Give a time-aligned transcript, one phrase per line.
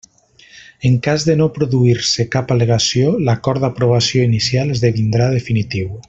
[0.87, 5.93] En cas de no produir-se cap al·legació l'acord d'aprovació inicial esdevindrà definitiu.